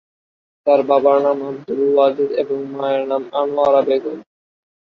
তার 0.67 0.79
বাবার 0.83 1.17
নাম 1.21 1.37
আবদুল 1.47 1.81
ওয়াজেদ 1.89 2.29
এবং 2.33 2.57
মায়ের 2.71 3.03
নাম 3.07 3.23
আনোয়ারা 3.33 3.81
বেগম। 3.87 4.17